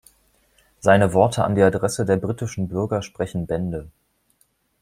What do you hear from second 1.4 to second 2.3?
an die Adresse der